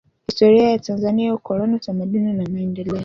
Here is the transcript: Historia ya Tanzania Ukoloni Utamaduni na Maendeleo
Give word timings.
Historia 0.27 0.69
ya 0.69 0.79
Tanzania 0.79 1.33
Ukoloni 1.35 1.75
Utamaduni 1.75 2.33
na 2.33 2.43
Maendeleo 2.49 2.99